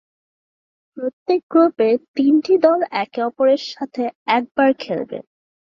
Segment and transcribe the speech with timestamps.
[0.97, 4.03] প্রত্যেক গ্রুপে তিনটি দল একে-অপরের সাথে
[4.29, 5.17] একবার খেলবে।